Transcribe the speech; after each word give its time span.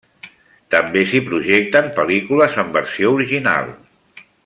També 0.75 1.03
s'hi 1.11 1.21
projecten 1.27 1.91
pel·lícules 1.99 2.59
en 2.65 2.75
versió 2.79 3.15
original. 3.19 3.73